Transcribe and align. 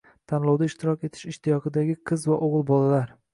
tanlovda 0.31 0.69
ishtirok 0.69 1.03
etish 1.09 1.27
ishtiyoqidagi 1.33 1.97
qiz 2.13 2.27
va 2.33 2.41
o‘g‘il 2.49 2.67
bolalar 2.73 3.15